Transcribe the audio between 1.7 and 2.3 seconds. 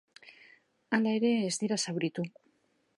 zauritu.